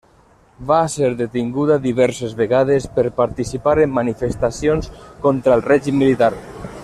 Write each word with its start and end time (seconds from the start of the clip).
Va 0.69 0.77
ser 0.93 1.09
detinguda 1.19 1.75
diverses 1.83 2.33
vegades 2.39 2.89
per 2.97 3.05
participar 3.21 3.75
en 3.85 3.95
manifestacions 3.99 4.89
contra 5.27 5.59
el 5.59 5.67
règim 5.71 6.03
militar. 6.05 6.35